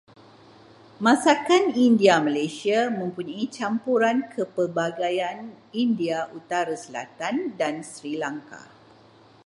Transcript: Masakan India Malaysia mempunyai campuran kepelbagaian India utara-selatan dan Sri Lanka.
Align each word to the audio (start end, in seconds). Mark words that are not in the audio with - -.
Masakan 1.05 1.65
India 1.87 2.15
Malaysia 2.27 2.79
mempunyai 2.99 3.45
campuran 3.59 4.17
kepelbagaian 4.33 5.39
India 5.85 6.19
utara-selatan 6.37 7.35
dan 7.59 7.75
Sri 7.91 8.13
Lanka. 8.23 8.61